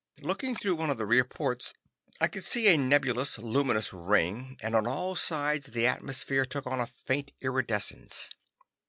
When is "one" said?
0.77-0.89